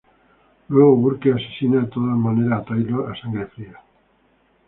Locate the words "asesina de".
1.31-1.85